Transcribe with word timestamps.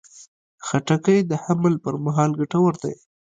خټکی 0.65 1.17
د 1.29 1.31
حمل 1.43 1.73
پر 1.83 1.95
مهال 2.05 2.31
ګټور 2.39 2.73
دی. 2.83 2.93